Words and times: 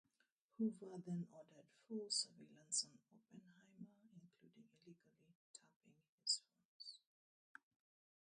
Hoover 0.57 0.97
then 1.05 1.27
ordered 1.31 1.67
full 1.87 2.09
surveillance 2.09 2.85
on 2.89 2.97
Oppenheimer, 3.13 3.85
including 4.19 4.65
illegally 4.87 5.35
tapping 5.53 5.93
his 6.23 6.39
phones. 6.39 6.97